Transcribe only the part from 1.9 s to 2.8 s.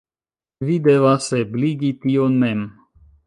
tion mem.